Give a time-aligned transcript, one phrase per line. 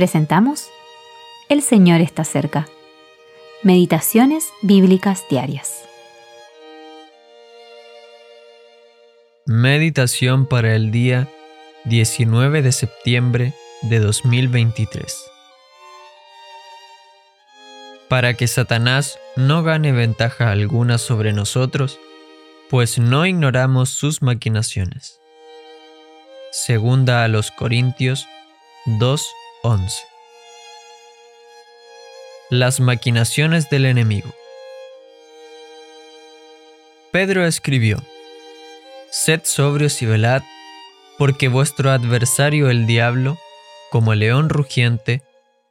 [0.00, 0.70] presentamos
[1.50, 2.66] El Señor está cerca.
[3.62, 5.84] Meditaciones Bíblicas Diarias.
[9.44, 11.28] Meditación para el día
[11.84, 13.52] 19 de septiembre
[13.82, 15.22] de 2023.
[18.08, 21.98] Para que Satanás no gane ventaja alguna sobre nosotros,
[22.70, 25.20] pues no ignoramos sus maquinaciones.
[26.52, 28.26] Segunda a los Corintios
[29.62, 30.06] 2:11.
[32.50, 34.30] Las maquinaciones del enemigo.
[37.12, 37.98] Pedro escribió,
[39.10, 40.42] Sed sobrios y velad,
[41.18, 43.38] porque vuestro adversario el diablo,
[43.90, 45.22] como león rugiente,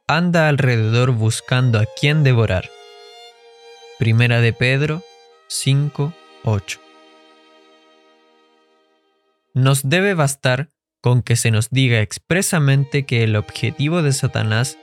[0.06, 2.70] anda alrededor buscando a quien devorar.
[3.98, 5.02] Primera de Pedro
[5.48, 6.12] 5,
[6.44, 6.80] 8.
[9.54, 10.68] Nos debe bastar
[11.00, 14.78] con que se nos diga expresamente que el objetivo de Satanás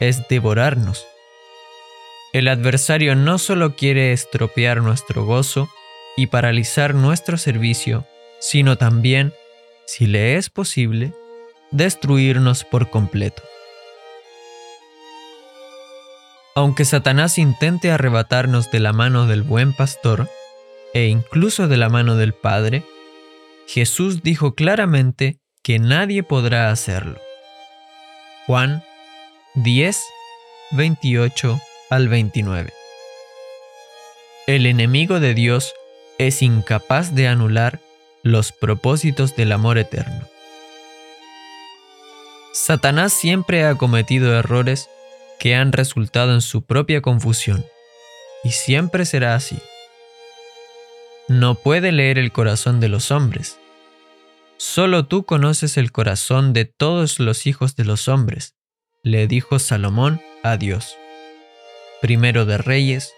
[0.00, 1.06] es devorarnos.
[2.32, 5.68] El adversario no solo quiere estropear nuestro gozo
[6.16, 8.06] y paralizar nuestro servicio,
[8.40, 9.32] sino también,
[9.86, 11.12] si le es posible,
[11.70, 13.42] destruirnos por completo.
[16.54, 20.28] Aunque Satanás intente arrebatarnos de la mano del buen pastor,
[20.92, 22.84] e incluso de la mano del Padre,
[23.66, 27.20] Jesús dijo claramente que nadie podrá hacerlo.
[28.46, 28.82] Juan
[29.54, 30.02] 10,
[30.72, 32.72] 28 al 29.
[34.46, 35.74] El enemigo de Dios
[36.18, 37.78] es incapaz de anular
[38.22, 40.26] los propósitos del amor eterno.
[42.52, 44.88] Satanás siempre ha cometido errores
[45.38, 47.64] que han resultado en su propia confusión,
[48.44, 49.58] y siempre será así.
[51.28, 53.58] No puede leer el corazón de los hombres,
[54.62, 58.56] Solo tú conoces el corazón de todos los hijos de los hombres,
[59.02, 60.98] le dijo Salomón a Dios.
[62.02, 63.14] Primero de Reyes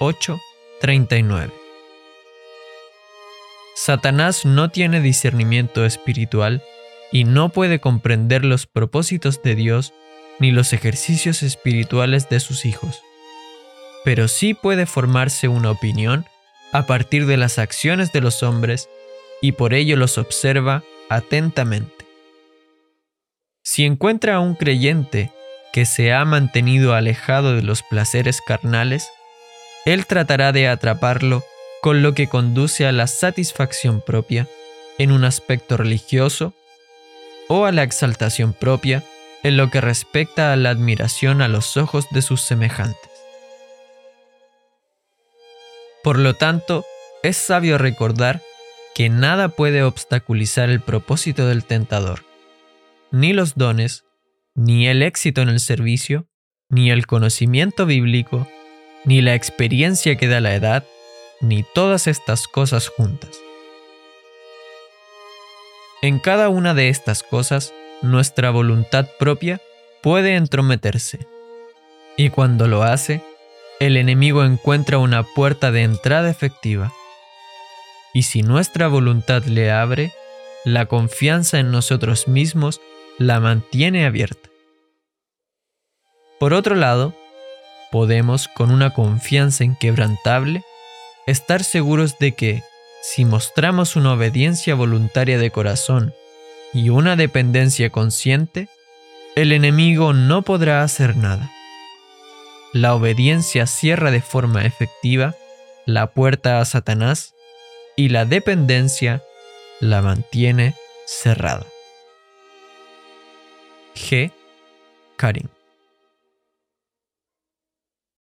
[0.00, 1.52] 8:39.
[3.76, 6.60] Satanás no tiene discernimiento espiritual
[7.12, 9.94] y no puede comprender los propósitos de Dios
[10.40, 13.00] ni los ejercicios espirituales de sus hijos.
[14.04, 16.26] Pero sí puede formarse una opinión
[16.72, 18.88] a partir de las acciones de los hombres
[19.40, 22.06] y por ello los observa atentamente.
[23.62, 25.30] Si encuentra a un creyente
[25.72, 29.08] que se ha mantenido alejado de los placeres carnales,
[29.84, 31.44] él tratará de atraparlo
[31.80, 34.46] con lo que conduce a la satisfacción propia
[34.98, 36.52] en un aspecto religioso
[37.48, 39.02] o a la exaltación propia
[39.42, 43.10] en lo que respecta a la admiración a los ojos de sus semejantes.
[46.02, 46.84] Por lo tanto,
[47.22, 48.42] es sabio recordar
[48.94, 52.24] que nada puede obstaculizar el propósito del tentador,
[53.10, 54.04] ni los dones,
[54.54, 56.26] ni el éxito en el servicio,
[56.68, 58.46] ni el conocimiento bíblico,
[59.04, 60.84] ni la experiencia que da la edad,
[61.40, 63.40] ni todas estas cosas juntas.
[66.02, 69.60] En cada una de estas cosas, nuestra voluntad propia
[70.02, 71.26] puede entrometerse,
[72.16, 73.22] y cuando lo hace,
[73.80, 76.92] el enemigo encuentra una puerta de entrada efectiva
[78.12, 80.12] y si nuestra voluntad le abre,
[80.64, 82.80] la confianza en nosotros mismos
[83.18, 84.48] la mantiene abierta.
[86.38, 87.14] Por otro lado,
[87.90, 90.62] podemos, con una confianza inquebrantable,
[91.26, 92.62] estar seguros de que,
[93.02, 96.14] si mostramos una obediencia voluntaria de corazón
[96.72, 98.68] y una dependencia consciente,
[99.36, 101.50] el enemigo no podrá hacer nada.
[102.72, 105.34] La obediencia cierra de forma efectiva
[105.86, 107.34] la puerta a Satanás
[108.00, 109.22] y la dependencia
[109.78, 110.74] la mantiene
[111.04, 111.66] cerrada.
[113.94, 114.32] G.
[115.16, 115.48] Karim